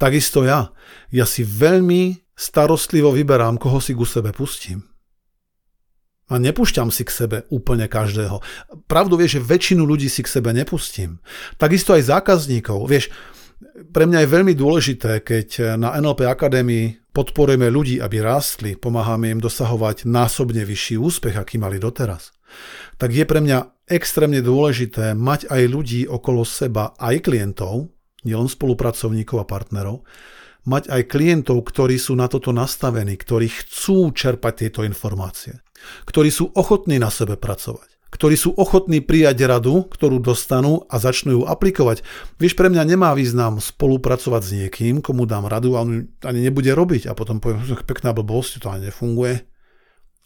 Takisto 0.00 0.42
ja. 0.46 0.72
Ja 1.12 1.26
si 1.26 1.42
veľmi 1.44 2.18
starostlivo 2.34 3.10
vyberám, 3.10 3.58
koho 3.58 3.82
si 3.82 3.92
ku 3.94 4.06
sebe 4.06 4.30
pustím. 4.30 4.86
A 6.28 6.36
nepúšťam 6.36 6.92
si 6.92 7.08
k 7.08 7.12
sebe 7.12 7.36
úplne 7.48 7.88
každého. 7.88 8.44
Pravdu 8.84 9.16
vieš, 9.16 9.40
že 9.40 9.48
väčšinu 9.48 9.82
ľudí 9.88 10.12
si 10.12 10.20
k 10.20 10.28
sebe 10.28 10.52
nepustím. 10.52 11.24
Takisto 11.56 11.96
aj 11.96 12.04
zákazníkov. 12.04 12.84
Vieš, 12.84 13.08
pre 13.90 14.04
mňa 14.04 14.22
je 14.22 14.32
veľmi 14.32 14.54
dôležité, 14.54 15.24
keď 15.24 15.80
na 15.80 15.96
NLP 15.96 16.28
Akadémii 16.28 17.10
podporujeme 17.16 17.72
ľudí, 17.72 17.98
aby 17.98 18.20
rástli, 18.20 18.76
pomáhame 18.76 19.32
im 19.34 19.40
dosahovať 19.40 20.06
násobne 20.06 20.62
vyšší 20.62 21.00
úspech, 21.00 21.34
aký 21.34 21.56
mali 21.56 21.80
doteraz. 21.80 22.30
Tak 23.00 23.10
je 23.10 23.24
pre 23.24 23.40
mňa 23.40 23.88
extrémne 23.88 24.44
dôležité 24.44 25.16
mať 25.16 25.48
aj 25.48 25.62
ľudí 25.64 26.04
okolo 26.06 26.44
seba, 26.44 26.92
aj 27.00 27.24
klientov, 27.24 27.88
nielen 28.22 28.46
spolupracovníkov 28.46 29.42
a 29.42 29.48
partnerov, 29.48 30.04
mať 30.68 30.92
aj 30.92 31.02
klientov, 31.08 31.64
ktorí 31.64 31.96
sú 31.96 32.12
na 32.14 32.28
toto 32.28 32.52
nastavení, 32.52 33.16
ktorí 33.16 33.48
chcú 33.48 34.12
čerpať 34.12 34.68
tieto 34.68 34.80
informácie 34.84 35.56
ktorí 36.06 36.28
sú 36.32 36.50
ochotní 36.54 36.96
na 36.96 37.12
sebe 37.12 37.36
pracovať, 37.36 37.88
ktorí 38.08 38.34
sú 38.34 38.56
ochotní 38.56 39.04
prijať 39.04 39.44
radu, 39.44 39.84
ktorú 39.88 40.18
dostanú 40.22 40.88
a 40.88 40.96
začnú 40.96 41.30
ju 41.32 41.42
aplikovať. 41.44 42.06
Vieš, 42.40 42.56
pre 42.56 42.72
mňa 42.72 42.82
nemá 42.88 43.12
význam 43.12 43.60
spolupracovať 43.60 44.42
s 44.42 44.50
niekým, 44.56 45.04
komu 45.04 45.28
dám 45.28 45.46
radu 45.46 45.76
a 45.76 45.84
on 45.84 46.08
ani 46.24 46.40
nebude 46.40 46.72
robiť 46.72 47.08
a 47.10 47.12
potom 47.12 47.38
poviem, 47.38 47.64
že 47.64 47.76
pekná 47.84 48.16
blbosť, 48.16 48.64
to 48.64 48.72
ani 48.72 48.88
nefunguje. 48.88 49.44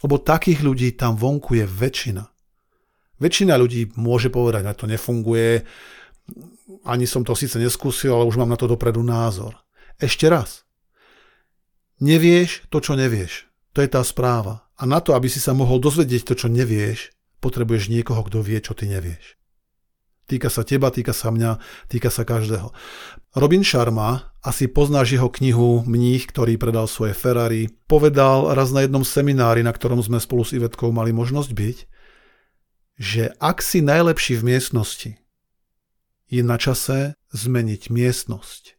Lebo 0.02 0.18
takých 0.18 0.66
ľudí 0.66 0.99
tam 0.99 1.14
vonku 1.14 1.59
je 1.59 1.66
väčšina. 1.66 2.23
Väčšina 3.23 3.54
ľudí 3.54 3.94
môže 3.94 4.35
povedať, 4.35 4.66
že 4.66 4.78
to 4.82 4.87
nefunguje, 4.90 5.62
ani 6.82 7.06
som 7.06 7.23
to 7.23 7.38
síce 7.38 7.54
neskúsil, 7.59 8.14
ale 8.14 8.26
už 8.26 8.38
mám 8.38 8.50
na 8.50 8.59
to 8.59 8.66
dopredu 8.66 9.02
názor. 9.02 9.54
Ešte 9.99 10.26
raz. 10.26 10.66
Nevieš 12.02 12.66
to, 12.66 12.82
čo 12.82 12.99
nevieš. 12.99 13.47
To 13.73 13.78
je 13.78 13.88
tá 13.90 14.02
správa. 14.02 14.66
A 14.83 14.85
na 14.85 14.99
to, 14.99 15.15
aby 15.15 15.31
si 15.31 15.39
sa 15.39 15.55
mohol 15.55 15.79
dozvedieť 15.79 16.27
to, 16.27 16.35
čo 16.35 16.49
nevieš, 16.51 17.15
potrebuješ 17.39 17.87
niekoho, 17.87 18.19
kto 18.27 18.43
vie, 18.43 18.59
čo 18.59 18.75
ty 18.75 18.91
nevieš. 18.91 19.39
Týka 20.27 20.51
sa 20.51 20.67
teba, 20.67 20.91
týka 20.91 21.15
sa 21.15 21.31
mňa, 21.31 21.62
týka 21.87 22.11
sa 22.11 22.27
každého. 22.27 22.75
Robin 23.39 23.62
Sharma, 23.62 24.35
asi 24.43 24.67
poznáš 24.67 25.15
jeho 25.15 25.31
knihu 25.31 25.87
Mních, 25.87 26.27
ktorý 26.27 26.59
predal 26.59 26.91
svoje 26.91 27.15
Ferrari, 27.15 27.71
povedal 27.87 28.59
raz 28.59 28.75
na 28.75 28.83
jednom 28.83 29.07
seminári, 29.07 29.62
na 29.62 29.71
ktorom 29.71 30.03
sme 30.03 30.19
spolu 30.19 30.43
s 30.43 30.51
Ivetkou 30.51 30.91
mali 30.91 31.15
možnosť 31.15 31.51
byť, 31.55 31.79
že 32.99 33.35
ak 33.39 33.62
si 33.62 33.87
najlepší 33.87 34.43
v 34.43 34.47
miestnosti, 34.51 35.11
je 36.27 36.43
na 36.43 36.59
čase 36.59 37.15
zmeniť 37.31 37.87
miestnosť. 37.87 38.79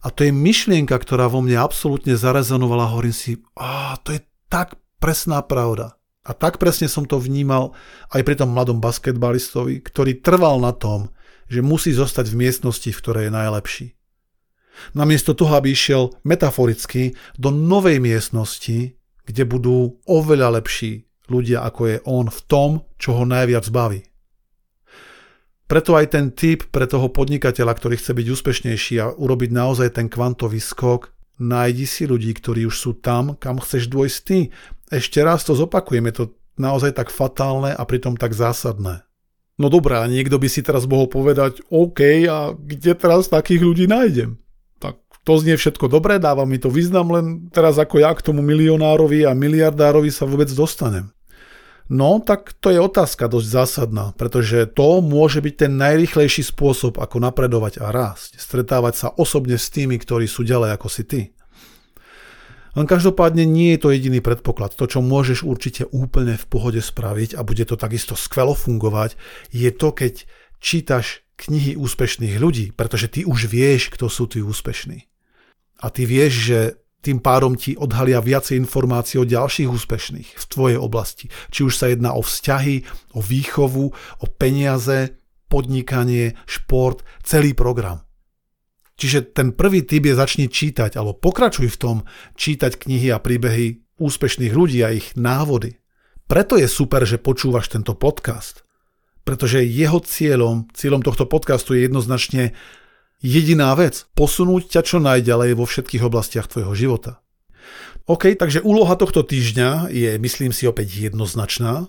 A 0.00 0.08
to 0.08 0.24
je 0.24 0.32
myšlienka, 0.32 0.96
ktorá 0.96 1.28
vo 1.28 1.44
mne 1.44 1.60
absolútne 1.60 2.16
zarezonovala. 2.16 2.88
Hovorím 2.88 3.12
si, 3.12 3.36
a 3.52 4.00
to 4.00 4.16
je 4.16 4.29
tak 4.50 4.76
presná 4.98 5.40
pravda. 5.40 5.96
A 6.20 6.36
tak 6.36 6.60
presne 6.60 6.90
som 6.90 7.08
to 7.08 7.16
vnímal 7.16 7.72
aj 8.12 8.20
pri 8.26 8.36
tom 8.36 8.52
mladom 8.52 8.82
basketbalistovi, 8.82 9.80
ktorý 9.80 10.20
trval 10.20 10.60
na 10.60 10.76
tom, 10.76 11.08
že 11.48 11.64
musí 11.64 11.96
zostať 11.96 12.28
v 12.28 12.46
miestnosti, 12.46 12.90
v 12.92 13.00
ktorej 13.00 13.24
je 13.26 13.32
najlepší. 13.32 13.86
Namiesto 14.92 15.32
toho, 15.32 15.56
aby 15.56 15.72
išiel 15.72 16.12
metaforicky 16.22 17.16
do 17.40 17.48
novej 17.48 17.98
miestnosti, 17.98 18.94
kde 19.24 19.42
budú 19.48 20.00
oveľa 20.04 20.60
lepší 20.60 21.08
ľudia, 21.32 21.64
ako 21.64 21.80
je 21.86 21.96
on 22.04 22.26
v 22.28 22.40
tom, 22.44 22.70
čo 23.00 23.16
ho 23.16 23.24
najviac 23.24 23.64
baví. 23.72 24.02
Preto 25.70 25.94
aj 25.94 26.06
ten 26.10 26.34
typ 26.34 26.66
pre 26.74 26.90
toho 26.90 27.14
podnikateľa, 27.14 27.78
ktorý 27.78 27.94
chce 27.94 28.10
byť 28.10 28.26
úspešnejší 28.26 28.94
a 28.98 29.14
urobiť 29.14 29.50
naozaj 29.54 29.94
ten 29.94 30.10
kvantový 30.10 30.58
skok, 30.58 31.14
nájdi 31.40 31.88
si 31.88 32.04
ľudí, 32.04 32.36
ktorí 32.36 32.68
už 32.68 32.76
sú 32.76 32.92
tam, 32.92 33.34
kam 33.34 33.58
chceš 33.58 33.88
dôjsť 33.88 34.18
ty. 34.28 34.38
Ešte 34.92 35.24
raz 35.24 35.42
to 35.42 35.56
zopakujem, 35.56 36.04
je 36.12 36.14
to 36.14 36.24
naozaj 36.60 36.92
tak 36.92 37.08
fatálne 37.08 37.72
a 37.72 37.82
pritom 37.88 38.20
tak 38.20 38.36
zásadné. 38.36 39.02
No 39.60 39.68
dobré, 39.68 40.00
a 40.00 40.08
niekto 40.08 40.40
by 40.40 40.48
si 40.48 40.64
teraz 40.64 40.88
mohol 40.88 41.08
povedať, 41.08 41.60
OK, 41.68 42.00
a 42.28 42.56
kde 42.56 42.96
teraz 42.96 43.28
takých 43.28 43.60
ľudí 43.60 43.84
nájdem? 43.88 44.40
Tak 44.80 44.96
to 45.24 45.36
znie 45.36 45.56
všetko 45.56 45.88
dobré, 45.88 46.16
dáva 46.16 46.48
mi 46.48 46.56
to 46.56 46.72
význam, 46.72 47.12
len 47.12 47.52
teraz 47.52 47.76
ako 47.76 48.00
ja 48.00 48.12
k 48.16 48.24
tomu 48.24 48.40
milionárovi 48.40 49.28
a 49.28 49.36
miliardárovi 49.36 50.08
sa 50.08 50.24
vôbec 50.24 50.48
dostanem. 50.52 51.12
No, 51.90 52.22
tak 52.22 52.54
to 52.62 52.70
je 52.70 52.78
otázka 52.78 53.26
dosť 53.26 53.48
zásadná, 53.50 54.14
pretože 54.14 54.70
to 54.70 55.02
môže 55.02 55.42
byť 55.42 55.54
ten 55.66 55.74
najrychlejší 55.74 56.46
spôsob, 56.46 57.02
ako 57.02 57.18
napredovať 57.18 57.82
a 57.82 57.90
rásť. 57.90 58.38
Stretávať 58.38 58.94
sa 58.94 59.08
osobne 59.10 59.58
s 59.58 59.74
tými, 59.74 59.98
ktorí 59.98 60.30
sú 60.30 60.46
ďalej 60.46 60.78
ako 60.78 60.86
si 60.86 61.02
ty. 61.02 61.20
Len 62.78 62.86
každopádne 62.86 63.42
nie 63.42 63.74
je 63.74 63.82
to 63.82 63.88
jediný 63.90 64.22
predpoklad. 64.22 64.78
To, 64.78 64.86
čo 64.86 65.02
môžeš 65.02 65.42
určite 65.42 65.90
úplne 65.90 66.38
v 66.38 66.46
pohode 66.46 66.78
spraviť 66.78 67.34
a 67.34 67.42
bude 67.42 67.66
to 67.66 67.74
takisto 67.74 68.14
skvelo 68.14 68.54
fungovať, 68.54 69.18
je 69.50 69.74
to, 69.74 69.90
keď 69.90 70.30
čítaš 70.62 71.26
knihy 71.34 71.74
úspešných 71.74 72.38
ľudí, 72.38 72.70
pretože 72.70 73.10
ty 73.10 73.26
už 73.26 73.50
vieš, 73.50 73.90
kto 73.90 74.06
sú 74.06 74.30
tí 74.30 74.38
úspešní. 74.38 75.10
A 75.82 75.90
ty 75.90 76.06
vieš, 76.06 76.32
že 76.38 76.60
tým 77.00 77.20
pádom 77.24 77.56
ti 77.56 77.76
odhalia 77.76 78.20
viacej 78.20 78.60
informácií 78.60 79.16
o 79.20 79.28
ďalších 79.28 79.68
úspešných 79.68 80.28
v 80.36 80.44
tvojej 80.44 80.78
oblasti. 80.78 81.32
Či 81.48 81.60
už 81.64 81.74
sa 81.74 81.88
jedná 81.88 82.12
o 82.12 82.20
vzťahy, 82.20 82.84
o 83.16 83.20
výchovu, 83.24 83.84
o 83.96 84.26
peniaze, 84.28 85.16
podnikanie, 85.48 86.36
šport, 86.44 87.02
celý 87.24 87.56
program. 87.56 88.04
Čiže 89.00 89.32
ten 89.32 89.56
prvý 89.56 89.80
typ 89.80 90.04
je 90.04 90.14
začni 90.14 90.46
čítať, 90.52 91.00
alebo 91.00 91.16
pokračuj 91.16 91.72
v 91.72 91.80
tom 91.80 91.96
čítať 92.36 92.76
knihy 92.76 93.08
a 93.08 93.18
príbehy 93.18 93.80
úspešných 93.96 94.52
ľudí 94.52 94.84
a 94.84 94.92
ich 94.92 95.16
návody. 95.16 95.80
Preto 96.28 96.60
je 96.60 96.68
super, 96.68 97.08
že 97.08 97.16
počúvaš 97.16 97.72
tento 97.72 97.96
podcast. 97.96 98.62
Pretože 99.24 99.64
jeho 99.64 100.04
cieľom, 100.04 100.68
cieľom 100.76 101.00
tohto 101.00 101.24
podcastu 101.24 101.76
je 101.76 101.88
jednoznačne 101.88 102.52
jediná 103.20 103.72
vec. 103.76 104.08
Posunúť 104.16 104.76
ťa 104.76 104.82
čo 104.84 104.98
najďalej 105.00 105.56
vo 105.56 105.64
všetkých 105.64 106.04
oblastiach 106.04 106.48
tvojho 106.48 106.72
života. 106.76 107.20
OK, 108.10 108.34
takže 108.34 108.64
úloha 108.66 108.98
tohto 108.98 109.22
týždňa 109.22 109.92
je, 109.92 110.18
myslím 110.18 110.50
si, 110.50 110.66
opäť 110.66 111.12
jednoznačná. 111.12 111.86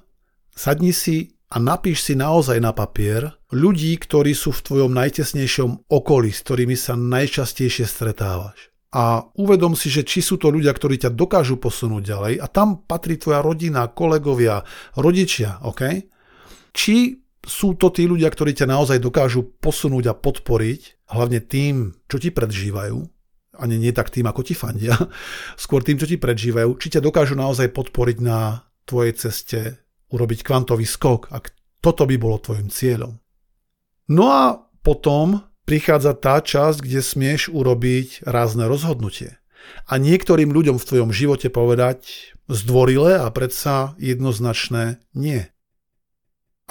Sadni 0.54 0.94
si 0.94 1.34
a 1.50 1.58
napíš 1.58 2.06
si 2.06 2.14
naozaj 2.14 2.62
na 2.62 2.76
papier 2.76 3.34
ľudí, 3.50 3.98
ktorí 3.98 4.36
sú 4.38 4.54
v 4.54 4.64
tvojom 4.64 4.92
najtesnejšom 4.94 5.90
okolí, 5.90 6.30
s 6.30 6.44
ktorými 6.46 6.78
sa 6.78 6.94
najčastejšie 6.94 7.88
stretávaš. 7.88 8.72
A 8.92 9.24
uvedom 9.40 9.72
si, 9.72 9.88
že 9.88 10.04
či 10.04 10.20
sú 10.20 10.36
to 10.36 10.52
ľudia, 10.52 10.76
ktorí 10.76 11.00
ťa 11.00 11.16
dokážu 11.16 11.56
posunúť 11.56 12.04
ďalej 12.04 12.34
a 12.44 12.46
tam 12.52 12.84
patrí 12.84 13.16
tvoja 13.16 13.40
rodina, 13.40 13.88
kolegovia, 13.88 14.68
rodičia, 15.00 15.64
OK? 15.64 16.12
Či 16.76 17.21
sú 17.42 17.74
to 17.74 17.90
tí 17.90 18.06
ľudia, 18.06 18.30
ktorí 18.30 18.54
ťa 18.54 18.70
naozaj 18.70 19.02
dokážu 19.02 19.46
posunúť 19.62 20.14
a 20.14 20.18
podporiť, 20.18 21.10
hlavne 21.10 21.42
tým, 21.42 21.98
čo 22.06 22.22
ti 22.22 22.30
predžívajú, 22.30 22.98
a 23.58 23.64
nie, 23.68 23.78
nie 23.78 23.94
tak 23.94 24.10
tým, 24.14 24.26
ako 24.30 24.42
ti 24.46 24.54
fandia, 24.54 24.94
skôr 25.64 25.82
tým, 25.82 25.98
čo 25.98 26.10
ti 26.10 26.22
predžívajú, 26.22 26.78
či 26.78 26.88
ťa 26.98 27.02
dokážu 27.02 27.34
naozaj 27.34 27.74
podporiť 27.74 28.18
na 28.22 28.66
tvojej 28.86 29.14
ceste 29.18 29.60
urobiť 30.12 30.44
kvantový 30.44 30.86
skok, 30.86 31.32
ak 31.32 31.56
toto 31.82 32.06
by 32.06 32.16
bolo 32.20 32.38
tvojim 32.38 32.70
cieľom. 32.70 33.18
No 34.12 34.26
a 34.30 34.60
potom 34.84 35.48
prichádza 35.66 36.14
tá 36.18 36.44
časť, 36.44 36.84
kde 36.84 37.00
smieš 37.00 37.48
urobiť 37.50 38.28
rázne 38.28 38.68
rozhodnutie. 38.68 39.40
A 39.88 40.02
niektorým 40.02 40.52
ľuďom 40.52 40.82
v 40.82 40.88
tvojom 40.88 41.12
živote 41.14 41.48
povedať 41.48 42.34
zdvorilé 42.50 43.22
a 43.22 43.30
predsa 43.32 43.96
jednoznačné 44.02 45.00
nie. 45.16 45.48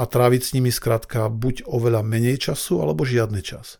A 0.00 0.08
tráviť 0.08 0.40
s 0.40 0.52
nimi 0.56 0.72
skrátka 0.72 1.28
buď 1.28 1.68
oveľa 1.68 2.00
menej 2.00 2.40
času, 2.40 2.80
alebo 2.80 3.04
žiadny 3.04 3.44
čas. 3.44 3.76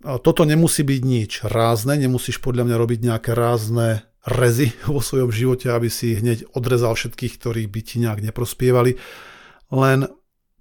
Toto 0.00 0.46
nemusí 0.46 0.86
byť 0.86 1.00
nič 1.02 1.32
rázne, 1.42 1.98
nemusíš 1.98 2.38
podľa 2.38 2.70
mňa 2.70 2.76
robiť 2.78 2.98
nejaké 3.02 3.30
rázne 3.34 4.06
rezy 4.24 4.70
vo 4.88 5.02
svojom 5.02 5.34
živote, 5.34 5.68
aby 5.68 5.90
si 5.90 6.14
hneď 6.14 6.46
odrezal 6.54 6.94
všetkých, 6.94 7.34
ktorí 7.36 7.62
by 7.66 7.80
ti 7.82 7.96
nejak 7.98 8.22
neprospievali. 8.30 8.96
Len 9.74 10.06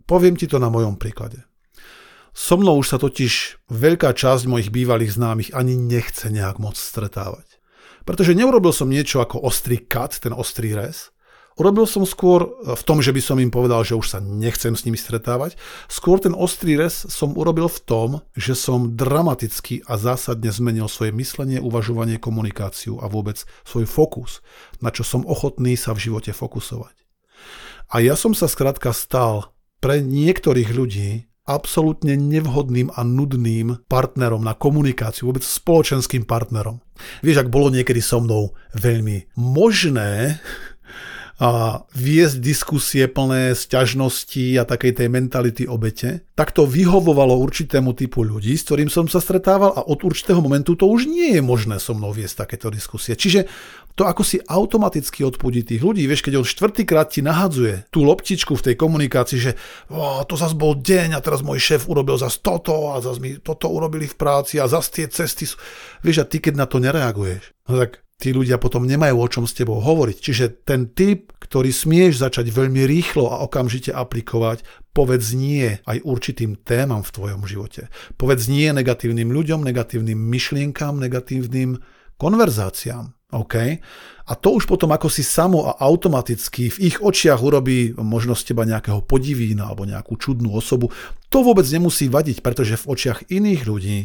poviem 0.10 0.36
ti 0.36 0.50
to 0.50 0.58
na 0.58 0.74
mojom 0.74 0.98
príklade. 0.98 1.46
So 2.34 2.56
mnou 2.56 2.80
už 2.80 2.96
sa 2.96 2.98
totiž 3.02 3.68
veľká 3.68 4.16
časť 4.16 4.48
mojich 4.48 4.70
bývalých 4.72 5.12
známych 5.18 5.50
ani 5.52 5.76
nechce 5.76 6.32
nejak 6.32 6.62
moc 6.62 6.80
stretávať. 6.80 7.60
Pretože 8.08 8.38
neurobil 8.38 8.72
som 8.72 8.88
niečo 8.90 9.20
ako 9.20 9.44
ostrý 9.44 9.82
kat, 9.82 10.18
ten 10.24 10.32
ostrý 10.32 10.72
rez, 10.72 11.12
Urobil 11.60 11.84
som 11.84 12.08
skôr 12.08 12.48
e, 12.48 12.72
v 12.72 12.84
tom, 12.88 13.04
že 13.04 13.12
by 13.12 13.20
som 13.20 13.36
im 13.36 13.52
povedal, 13.52 13.84
že 13.84 14.00
už 14.00 14.08
sa 14.16 14.24
nechcem 14.24 14.80
s 14.80 14.88
nimi 14.88 14.96
stretávať. 14.96 15.60
Skôr 15.92 16.24
ten 16.24 16.32
ostrý 16.32 16.80
res 16.80 17.04
som 17.12 17.36
urobil 17.36 17.68
v 17.68 17.80
tom, 17.84 18.10
že 18.32 18.56
som 18.56 18.96
dramaticky 18.96 19.84
a 19.84 20.00
zásadne 20.00 20.48
zmenil 20.56 20.88
svoje 20.88 21.12
myslenie, 21.12 21.60
uvažovanie, 21.60 22.16
komunikáciu 22.16 23.04
a 23.04 23.12
vôbec 23.12 23.44
svoj 23.68 23.84
fokus, 23.84 24.40
na 24.80 24.88
čo 24.88 25.04
som 25.04 25.28
ochotný 25.28 25.76
sa 25.76 25.92
v 25.92 26.08
živote 26.08 26.32
fokusovať. 26.32 26.96
A 27.92 28.00
ja 28.00 28.16
som 28.16 28.32
sa 28.32 28.48
skrátka 28.48 28.96
stal 28.96 29.52
pre 29.84 30.00
niektorých 30.00 30.72
ľudí 30.72 31.28
absolútne 31.50 32.14
nevhodným 32.14 32.94
a 32.94 33.02
nudným 33.02 33.82
partnerom 33.90 34.46
na 34.46 34.54
komunikáciu, 34.54 35.34
vôbec 35.34 35.42
spoločenským 35.42 36.30
partnerom. 36.30 36.78
Vieš, 37.26 37.42
ak 37.42 37.50
bolo 37.50 37.74
niekedy 37.74 38.06
so 38.06 38.22
mnou 38.22 38.54
veľmi 38.78 39.34
možné 39.34 40.38
a 41.40 41.82
viesť 41.96 42.44
diskusie 42.44 43.08
plné 43.08 43.56
sťažnosti 43.56 44.60
a 44.60 44.68
takej 44.68 45.00
tej 45.00 45.08
mentality 45.08 45.64
obete, 45.64 46.28
tak 46.36 46.52
to 46.52 46.68
vyhovovalo 46.68 47.40
určitému 47.40 47.96
typu 47.96 48.28
ľudí, 48.28 48.60
s 48.60 48.68
ktorým 48.68 48.92
som 48.92 49.08
sa 49.08 49.24
stretával 49.24 49.72
a 49.72 49.88
od 49.88 50.04
určitého 50.04 50.44
momentu 50.44 50.76
to 50.76 50.84
už 50.84 51.08
nie 51.08 51.40
je 51.40 51.42
možné 51.44 51.80
so 51.80 51.96
mnou 51.96 52.12
viesť 52.12 52.44
takéto 52.44 52.68
diskusie. 52.68 53.16
Čiže 53.16 53.48
to 53.96 54.04
ako 54.04 54.24
si 54.28 54.44
automaticky 54.44 55.24
odpudí 55.24 55.64
tých 55.64 55.80
ľudí. 55.80 56.04
Vieš, 56.12 56.28
keď 56.28 56.44
on 56.44 56.48
štvrtýkrát 56.48 57.08
ti 57.08 57.24
nahadzuje 57.24 57.88
tú 57.88 58.04
loptičku 58.04 58.60
v 58.60 58.66
tej 58.72 58.76
komunikácii, 58.76 59.40
že 59.40 59.52
oh, 59.96 60.28
to 60.28 60.36
zase 60.36 60.60
bol 60.60 60.76
deň 60.76 61.16
a 61.16 61.24
teraz 61.24 61.40
môj 61.40 61.60
šéf 61.60 61.88
urobil 61.88 62.20
zase 62.20 62.44
toto 62.44 62.92
a 62.92 63.00
zase 63.00 63.20
mi 63.24 63.40
toto 63.40 63.72
urobili 63.72 64.12
v 64.12 64.16
práci 64.20 64.60
a 64.60 64.68
zase 64.68 64.92
tie 64.92 65.06
cesty 65.08 65.48
sú... 65.48 65.56
Vieš, 66.04 66.24
a 66.24 66.26
ty 66.28 66.44
keď 66.44 66.60
na 66.60 66.68
to 66.68 66.84
nereaguješ, 66.84 67.56
no 67.72 67.80
tak 67.80 68.04
tí 68.20 68.36
ľudia 68.36 68.60
potom 68.60 68.84
nemajú 68.84 69.16
o 69.16 69.28
čom 69.32 69.48
s 69.48 69.56
tebou 69.56 69.80
hovoriť. 69.80 70.18
Čiže 70.20 70.46
ten 70.68 70.92
typ, 70.92 71.32
ktorý 71.40 71.72
smieš 71.72 72.20
začať 72.20 72.52
veľmi 72.52 72.84
rýchlo 72.84 73.32
a 73.32 73.40
okamžite 73.48 73.96
aplikovať, 73.96 74.68
povedz 74.92 75.32
nie 75.32 75.80
aj 75.88 76.04
určitým 76.04 76.60
témam 76.60 77.00
v 77.00 77.14
tvojom 77.16 77.48
živote. 77.48 77.88
Povedz 78.20 78.52
nie 78.52 78.68
negatívnym 78.76 79.32
ľuďom, 79.32 79.64
negatívnym 79.64 80.20
myšlienkám, 80.20 81.00
negatívnym 81.00 81.80
konverzáciám. 82.20 83.16
OK? 83.30 83.56
A 84.30 84.34
to 84.36 84.58
už 84.58 84.66
potom 84.66 84.90
ako 84.92 85.08
si 85.08 85.22
samo 85.22 85.70
a 85.70 85.80
automaticky 85.80 86.74
v 86.74 86.92
ich 86.92 86.98
očiach 87.00 87.40
urobí 87.40 87.94
možno 87.96 88.34
z 88.34 88.52
teba 88.52 88.66
nejakého 88.66 89.06
podivína 89.06 89.70
alebo 89.70 89.86
nejakú 89.86 90.18
čudnú 90.20 90.54
osobu. 90.58 90.92
To 91.30 91.46
vôbec 91.46 91.66
nemusí 91.70 92.10
vadiť, 92.10 92.42
pretože 92.42 92.76
v 92.84 92.88
očiach 92.90 93.30
iných 93.30 93.62
ľudí 93.64 93.98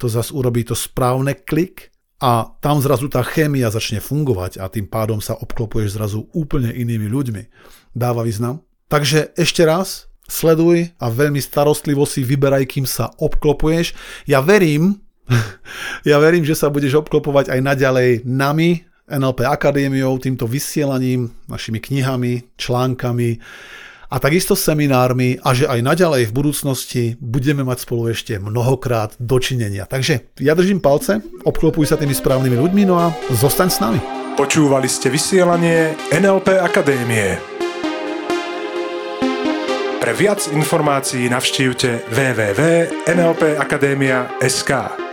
to 0.00 0.08
zase 0.08 0.32
urobí 0.34 0.64
to 0.64 0.72
správne 0.72 1.36
klik 1.36 1.91
a 2.22 2.54
tam 2.62 2.78
zrazu 2.78 3.10
tá 3.10 3.26
chémia 3.26 3.66
začne 3.74 3.98
fungovať 3.98 4.62
a 4.62 4.70
tým 4.70 4.86
pádom 4.86 5.18
sa 5.18 5.34
obklopuješ 5.34 5.98
zrazu 5.98 6.30
úplne 6.30 6.70
inými 6.70 7.10
ľuďmi. 7.10 7.42
Dáva 7.98 8.22
význam? 8.22 8.62
Takže 8.86 9.34
ešte 9.34 9.66
raz, 9.66 10.06
sleduj 10.30 10.94
a 11.02 11.10
veľmi 11.10 11.42
starostlivo 11.42 12.06
si 12.06 12.22
vyberaj, 12.22 12.70
kým 12.70 12.86
sa 12.86 13.10
obklopuješ. 13.18 13.98
Ja 14.30 14.38
verím, 14.38 15.02
ja 16.08 16.22
verím, 16.22 16.46
že 16.46 16.54
sa 16.54 16.70
budeš 16.70 17.02
obklopovať 17.02 17.50
aj 17.50 17.60
naďalej 17.60 18.10
nami, 18.22 18.86
NLP 19.10 19.42
Akadémiou, 19.42 20.14
týmto 20.22 20.46
vysielaním, 20.46 21.34
našimi 21.50 21.82
knihami, 21.82 22.54
článkami, 22.54 23.42
a 24.12 24.20
takisto 24.20 24.52
seminármi 24.52 25.40
a 25.40 25.56
že 25.56 25.64
aj 25.64 25.80
naďalej 25.80 26.28
v 26.28 26.36
budúcnosti 26.36 27.16
budeme 27.16 27.64
mať 27.64 27.88
spolu 27.88 28.12
ešte 28.12 28.36
mnohokrát 28.36 29.16
dočinenia. 29.16 29.88
Takže 29.88 30.36
ja 30.44 30.52
držím 30.52 30.84
palce, 30.84 31.24
obklopuj 31.48 31.88
sa 31.88 31.96
tými 31.96 32.12
správnymi 32.12 32.60
ľuďmi, 32.60 32.84
no 32.84 33.00
a 33.00 33.08
zostaň 33.32 33.68
s 33.72 33.80
nami. 33.80 34.04
Počúvali 34.36 34.84
ste 34.84 35.08
vysielanie 35.08 35.96
NLP 36.12 36.60
Akadémie. 36.60 37.40
Pre 40.02 40.18
viac 40.18 40.50
informácií 40.52 41.30
navštívte 41.32 42.04
www.nlpakademia.sk. 42.12 45.11